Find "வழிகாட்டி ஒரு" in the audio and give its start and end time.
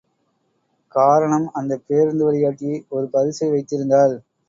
2.25-3.07